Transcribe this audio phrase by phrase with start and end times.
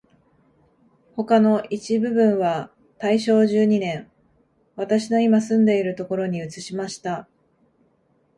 [1.15, 4.09] 他の一部分は大正十二年、
[4.75, 7.27] 私のいま住んでいるところに移しました